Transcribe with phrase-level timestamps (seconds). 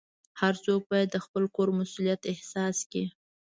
[0.41, 3.05] هر څوک باید د خپل کور مسؤلیت احساس کړي.